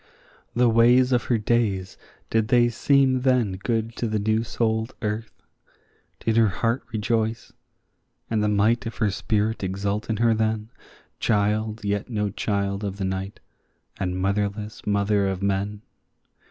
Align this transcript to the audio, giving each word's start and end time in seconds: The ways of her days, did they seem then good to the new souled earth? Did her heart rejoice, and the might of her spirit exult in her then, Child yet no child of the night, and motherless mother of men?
The 0.55 0.67
ways 0.67 1.11
of 1.11 1.25
her 1.25 1.37
days, 1.37 1.95
did 2.31 2.47
they 2.47 2.69
seem 2.69 3.21
then 3.21 3.51
good 3.57 3.95
to 3.97 4.07
the 4.07 4.17
new 4.17 4.43
souled 4.43 4.95
earth? 5.03 5.43
Did 6.19 6.37
her 6.37 6.47
heart 6.47 6.81
rejoice, 6.91 7.53
and 8.27 8.41
the 8.43 8.47
might 8.49 8.87
of 8.87 8.97
her 8.97 9.11
spirit 9.11 9.63
exult 9.63 10.09
in 10.09 10.17
her 10.17 10.33
then, 10.33 10.71
Child 11.19 11.85
yet 11.85 12.09
no 12.09 12.31
child 12.31 12.83
of 12.83 12.97
the 12.97 13.05
night, 13.05 13.41
and 13.99 14.17
motherless 14.17 14.87
mother 14.87 15.27
of 15.27 15.43
men? 15.43 15.83